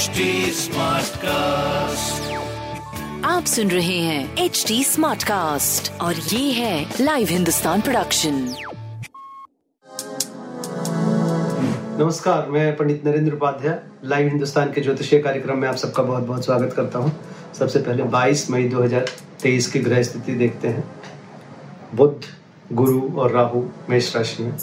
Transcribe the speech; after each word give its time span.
HD 0.00 0.24
Smartcast. 0.56 2.28
आप 3.24 3.44
सुन 3.44 3.70
रहे 3.70 3.98
हैं 3.98 4.36
एच 4.44 4.64
डी 4.68 4.82
स्मार्ट 4.84 5.22
कास्ट 5.22 5.90
और 6.00 6.14
ये 6.14 6.52
है 6.52 6.94
लाइव 7.00 7.28
हिंदुस्तान 7.30 7.80
प्रोडक्शन 7.80 8.34
नमस्कार 12.00 12.48
मैं 12.50 12.76
पंडित 12.76 13.04
नरेंद्र 13.06 13.32
उपाध्याय 13.34 13.78
लाइव 14.04 14.28
हिंदुस्तान 14.28 14.72
के 14.72 14.80
ज्योतिषीय 14.80 15.20
कार्यक्रम 15.22 15.58
में 15.58 15.68
आप 15.68 15.76
सबका 15.76 16.02
बहुत 16.02 16.24
बहुत 16.26 16.44
स्वागत 16.44 16.72
करता 16.72 16.98
हूँ। 16.98 17.12
सबसे 17.58 17.78
पहले 17.78 18.02
22 18.16 18.50
मई 18.50 18.68
2023 18.68 19.66
की 19.72 19.78
ग्रह 19.78 20.02
स्थिति 20.02 20.34
देखते 20.34 20.68
हैं। 20.68 20.84
बुद्ध 21.94 22.20
गुरु 22.72 23.08
और 23.18 23.32
राहु 23.32 23.62
मेष 23.90 24.14
राशि 24.16 24.42
में 24.42 24.56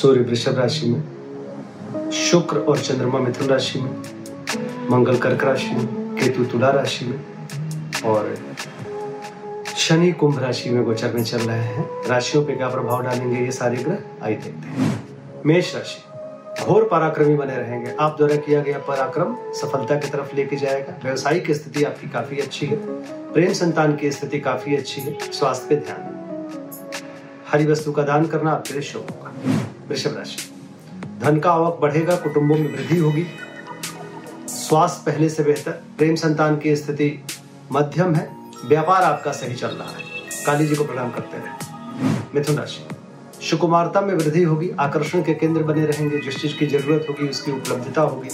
सूर्य 0.00 0.22
वृषभ 0.22 0.58
राशि 0.58 0.86
में 0.86 2.10
शुक्र 2.10 2.58
और 2.58 2.78
चंद्रमा 2.78 3.18
मिथुन 3.18 3.48
राशि 3.48 3.80
में 3.80 4.19
मंगल 4.90 5.16
कर्क 5.16 5.42
राशि 5.44 5.66
में, 5.66 6.14
केतु 6.16 6.44
तुला 6.44 6.70
राशि 6.70 7.04
में 7.04 7.18
और 8.04 8.34
शनि 9.76 10.10
कुंभ 10.12 10.38
राशि 10.38 10.70
में 10.70 10.82
गोचर 10.84 11.12
में 11.12 11.22
चल 11.24 11.38
रहे 11.38 11.58
हैं। 11.58 11.84
राशियों 12.06 12.44
पे 12.44 12.56
क्या 12.56 12.68
प्रभाव 12.68 13.02
डालेंगे 13.02 13.40
ये 13.40 13.50
सारे 13.50 13.76
ग्रह? 13.76 13.98
आइए 14.22 14.36
देखते 14.36 14.68
हैं। 14.68 14.88
मेष 15.46 15.74
राशि, 15.74 16.64
घोर 16.64 16.88
पराक्रमी 16.88 17.34
बने 17.36 17.56
रहेंगे। 17.56 17.94
आप 18.00 18.16
द्वारा 18.16 18.36
किया 18.36 18.60
गया 18.60 18.78
पराक्रम 18.78 19.36
सफलता 19.52 19.96
की 19.96 20.08
तरफ़ 20.08 20.34
लेके 20.36 20.56
जाएगा। 20.56 20.94
व्यवसायिक 21.04 21.50
स्थिति 21.50 21.84
आपकी 21.84 22.08
काफ़ी 22.08 22.38
अच्छी 22.38 22.66
है। 22.66 22.76
प्रेम 23.32 23.52
संतान 23.52 23.94
की 23.96 24.10
स्थिति 24.10 24.40
काफ़ी 24.40 24.76
अच्छी 24.76 25.00
है। 25.00 25.18
स्वास्थ्य 25.32 25.68
पे 25.68 25.76
ध्यान 25.76 26.08
हरी 27.52 27.66
वस्तु 27.66 27.92
का 27.92 28.02
दान 28.02 28.26
करना 28.26 28.50
आपके 28.50 28.72
लिए 28.72 28.82
शुभ 28.82 29.06
होगा। 29.10 29.32
वृषभ 29.88 30.16
राशि, 30.16 30.50
धन 31.22 31.38
का 31.38 31.52
आवक 31.52 31.78
बढ़ेगा, 31.82 32.16
कुटुंबों 32.16 32.56
में 32.56 32.72
वृद्धि 32.72 32.98
होगी। 32.98 33.26
स्वास्थ्य 34.70 35.12
पहले 35.12 35.28
से 35.28 35.42
बेहतर, 35.42 35.70
प्रेम 35.70 36.14
संतान 36.14 36.58
की 36.58 36.76
स्थिति 36.76 37.24
मध्यम 37.72 38.14
है, 38.14 38.36
व्यापार 38.64 39.02
आपका 39.02 39.32
सही 39.32 39.54
चल 39.54 39.68
रहा 39.68 39.88
है। 39.88 40.02
काली 40.46 40.66
जी 40.66 40.74
को 40.74 40.84
प्रणाम 40.84 41.10
करते 41.10 41.38
रहे 41.38 42.10
मिथुन 42.34 42.56
राशि 42.56 42.84
सुकुमारता 43.46 44.00
में 44.00 44.14
वृद्धि 44.14 44.42
होगी, 44.42 44.70
आकर्षण 44.80 45.22
के 45.22 45.34
केंद्र 45.34 45.62
बने 45.62 45.86
रहेंगे, 45.86 46.18
जिस 46.18 46.42
चीज़ 46.42 46.56
की 46.56 46.66
ज़रूरत 46.66 47.06
होगी, 47.08 47.28
उसकी 47.28 47.52
उपलब्धता 47.52 48.02
होगी। 48.02 48.28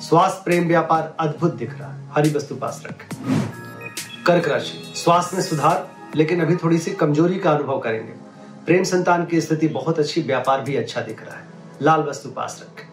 स्वास्थ्य, 0.00 0.42
प्रेम, 0.44 0.68
व्यापार 0.68 1.16
अद्भुत 1.20 1.54
दिख 1.54 1.78
रहा 1.78 1.92
है, 1.92 2.08
हरी 2.12 2.30
वस्तु 2.30 2.54
पास 2.54 2.82
रखें। 2.86 3.40
कर्क 4.26 4.48
राशि, 4.48 4.92
स्वास्थ्य 4.96 5.36
में 5.36 5.44
सुधार, 5.44 5.90
लेकिन 6.16 6.40
अभी 6.40 6.56
थोड़ी 6.56 6.78
सी 6.78 6.90
कमज़ोरी 6.90 7.38
का 7.38 7.50
अनुभव 7.50 7.78
करेंगे। 7.78 8.12
प्रेम 8.66 8.84
संतान 8.84 9.24
की 9.24 9.40
स्थिति 9.40 9.68
बहुत 9.68 9.98
अच्छी, 9.98 10.22
व्यापार 10.22 10.60
भी 10.60 10.76
अच्छा 10.76 11.00
दिख 11.00 11.22
रहा 11.22 11.36
है। 11.36 11.44
लाल 11.82 12.00
वस्तु 12.00 12.28
पास 12.28 12.64
रखें। 12.64 12.88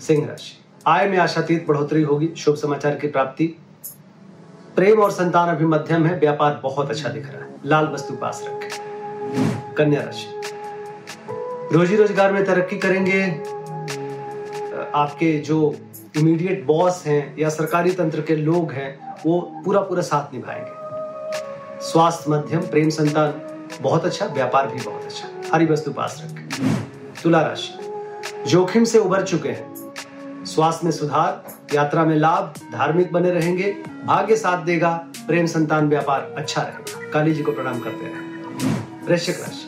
सिंह 0.00 0.26
राशि 0.26 0.59
आय 0.86 1.08
में 1.08 1.18
आशातीत 1.18 1.66
बढ़ोतरी 1.66 2.02
होगी। 2.02 2.28
शुभ 2.36 2.54
समाचार 2.54 2.94
की 2.96 3.06
प्राप्ति। 3.06 3.46
प्रेम 4.76 5.00
और 5.00 5.10
संतान 5.10 5.48
अभी 5.48 5.64
मध्यम 5.64 6.06
है। 6.06 6.18
व्यापार 6.18 6.60
बहुत 6.62 6.90
अच्छा 6.90 7.08
दिख 7.08 7.26
रहा 7.26 7.44
है। 7.44 7.56
लाल 7.66 7.86
वस्तु 7.86 8.14
पास 8.14 8.44
रखें। 8.46 9.74
कन्या 9.74 10.02
राशि। 10.02 10.26
रोजी 11.76 11.96
रोज़गार 11.96 12.32
में 12.32 12.44
तरक्की 12.44 12.78
करेंगे। 12.78 13.22
आपके 14.94 15.38
जो 15.38 15.74
इमीडिएट 16.16 16.64
बॉस 16.66 17.02
हैं 17.06 17.36
या 17.38 17.48
सरकारी 17.48 17.90
तंत्र 17.90 18.20
के 18.20 18.36
लोग 18.36 18.72
हैं, 18.72 19.16
वो 19.26 19.40
पूरा 19.64 19.80
पूरा 19.80 20.02
साथ 20.02 20.34
निभाएँगे। 20.34 21.80
स्वास्थ्य 21.80 22.30
मध्यम, 22.30 22.60
प्रेम 22.60 22.88
संतान 22.88 23.40
बहुत 23.80 24.04
अच्छा 24.04 24.26
व्यापार 24.26 24.66
भी 24.66 24.80
बहुत 24.80 25.04
अच्छा। 25.04 25.28
हरी 25.54 25.66
वस्तु 25.66 25.92
पास 25.92 26.22
रखें। 26.24 26.74
तुला 27.22 27.40
राशि। 27.40 27.78
जोखिम 28.46 28.84
से 28.84 28.98
उबर 28.98 29.22
चुके 29.22 29.48
हैं। 29.48 29.79
स्वास्थ्य 30.54 30.80
में 30.84 30.92
सुधार, 30.92 31.44
यात्रा 31.74 32.04
में 32.04 32.16
लाभ, 32.16 32.54
धार्मिक 32.72 33.12
बने 33.12 33.30
रहेंगे, 33.30 33.76
भाग्य 34.06 34.36
साथ 34.36 34.62
देगा, 34.62 35.06
प्रेम 35.26 35.46
संतान 35.46 35.88
व्यापार 35.88 36.34
अच्छा 36.38 36.62
रहेगा। 36.62 37.10
काली 37.12 37.34
जी 37.34 37.42
को 37.42 37.52
प्रणाम 37.52 37.80
करते 37.80 38.06
रहे 38.06 38.30
वृश्चिक 39.08 39.40
राशि। 39.40 39.66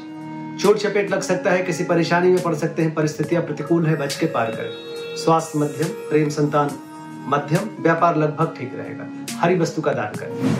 चोट 0.62 0.78
चपेट 0.78 1.10
लग 1.10 1.20
सकता 1.20 1.50
है, 1.50 1.62
किसी 1.62 1.84
परेशानी 1.84 2.28
में 2.28 2.43
पड़ 2.43 2.54
सकते 2.54 2.82
हैं, 2.82 2.94
परिस्थितियाँ 2.94 3.43
प्रतिकूल 3.43 3.87
है, 3.87 3.97
बच 3.97 4.16
के 4.16 4.26
पार 4.26 4.47
करें। 4.47 4.70
स्वास्थ्य 5.16 5.59
मध्यम, 5.59 5.88
प्रेम 5.88 6.28
संतान 6.28 6.70
मध्यम, 7.28 7.82
व्यापार 7.82 8.16
लगभग 8.16 8.54
ठीक 8.59 8.72
रहेगा। 8.75 9.37
हरी 9.41 9.59
वस्तु 9.59 9.82
का 9.82 9.93
दान 9.93 10.19
करें। 10.19 10.56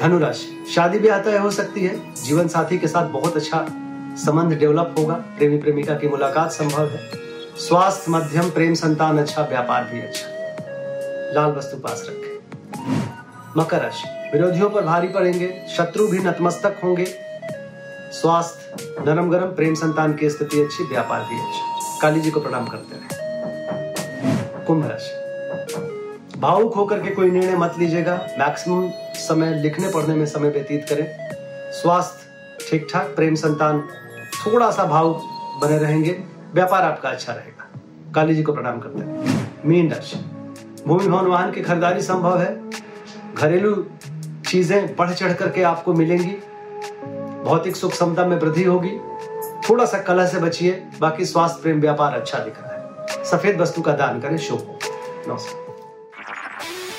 धनुराशि। 0.00 0.66
शादी 0.74 0.98
ब्याह 0.98 1.22
तय 1.22 1.38
हो 1.38 1.50
सकती 1.50 1.80
है। 1.80 2.14
जीवन 2.14 2.48
साथी 2.48 2.78
के 2.78 2.88
साथ 2.88 3.06
बहुत 3.06 3.36
अच्छा 3.36 3.66
संबंध 4.16 4.58
डेवलप 4.58 4.94
होगा। 4.98 5.14
प्रेमी 5.14 5.58
प्रेमिका 5.58 5.94
की 5.94 6.08
मुलाकात 6.08 6.52
संभव 6.52 6.86
है। 6.86 7.29
स्वास्थ्य 7.58 8.10
मध्यम, 8.10 8.50
प्रेम 8.50 8.74
संतान 8.74 9.18
अच्छा 9.18 9.42
व्यापार 9.42 9.84
भी 9.84 10.00
अच्छा। 10.00 10.26
लाल 11.32 11.50
वस्तु 11.50 11.76
पास 11.76 12.06
रखें। 12.08 12.30
मकर 13.56 13.78
राशि। 13.80 14.30
विरोधियों 14.32 14.70
पर 14.70 14.84
भारी 14.84 15.08
पड़ेंगे, 15.08 15.66
शत्रु 15.76 16.06
भी 16.06 16.18
नतमस्तक 16.18 16.80
होंगे। 16.84 17.04
स्वास्थ्य, 18.12 18.94
नरम 19.06 19.30
गरम, 19.30 19.46
प्रेम 19.46 19.74
संतान 19.74 20.14
की 20.14 20.30
स्थिति 20.30 20.62
अच्छी, 20.62 20.84
व्यापार 20.84 21.20
भी 21.20 21.40
अच्छा। 21.40 21.98
काली 22.02 22.20
जी 22.20 22.30
को 22.30 22.40
प्रणाम 22.40 22.66
करते 22.66 22.96
रहे। 22.96 24.64
कुंभ 24.64 24.86
राशि। 24.86 25.20
भावुक 26.38 26.74
होकर 26.74 26.98
के 26.98 27.10
कोई 27.10 27.30
निर्णय 27.30 27.56
मत 27.56 27.74
लीजिएगा। 27.78 28.14
मैक्सिमम 28.38 28.90
समय 29.14 29.54
लिखने, 29.54 29.88
पढ़ने 29.88 30.14
में 30.14 30.26
समय 30.26 30.48
व्यतीत 30.48 30.86
करें। 30.88 31.30
स्वास्थ्य 31.72 32.20
ठीक 32.70 32.88
ठाक 32.92 33.12
प्रेम 33.16 33.34
संतान 33.34 33.88
थोड़ा 34.46 34.70
सा 34.70 34.84
भाव 34.84 35.12
बने 35.62 35.78
रहेंगे। 35.78 36.39
व्यापार 36.54 36.82
आपका 36.82 37.08
अच्छा 37.08 37.32
रहेगा। 37.32 37.68
काली 38.14 38.34
जी 38.34 38.42
को 38.42 38.52
प्रणाम 38.52 38.78
करते 38.80 38.98
हैं। 38.98 39.62
मीन 39.66 39.92
राशि। 39.92 40.16
भूमि 40.86 41.08
भवन 41.08 41.26
वाहन 41.26 41.52
की 41.52 41.60
खरीदारी 41.60 42.02
संभव 42.02 42.40
है। 42.40 42.70
घरेलू 43.34 43.86
चीज़ें 44.48 44.96
बढ़ 44.96 45.12
चढ़ 45.12 45.32
करके 45.32 45.62
आपको 45.62 45.92
मिलेंगी। 45.92 46.32
भौतिक 47.44 47.76
सुख 47.76 47.92
समता 47.94 48.26
में 48.26 48.36
वृद्धि 48.36 48.64
होगी। 48.64 48.98
थोड़ा 49.68 49.84
सा 49.84 49.98
कलह 49.98 50.26
से 50.26 50.38
बचिए। 50.38 50.82
बाकी 51.00 51.24
स्वास्थ्य 51.24 51.62
प्रेम 51.62 51.80
व्यापार 51.80 52.14
अच्छा 52.14 52.38
दिख 52.38 52.54
रहा 52.60 52.72
है। 52.72 53.24
सफ़ेद 53.24 53.60
वस्तु 53.60 53.82
का 53.82 53.92
दान 53.92 54.20
करें 54.20 54.38
शुभ 54.38 54.58
हो। 54.58 54.78
नमस्कार। 55.28 55.70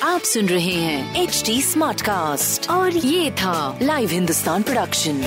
आप 0.04 0.22
सुन 0.22 0.46
रहे 0.46 0.74
हैं 0.74 1.24
एच 1.24 1.44
डी 1.46 1.62
स्मार्ट 1.62 2.02
कास्ट 2.02 2.70
और 2.70 2.92
ये 2.92 3.32
था 3.32 3.78
live 3.82 4.10
Hindustan 4.10 4.64
production 4.64 5.22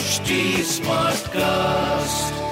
HD 0.00 0.30
Smartcast. 0.74 2.49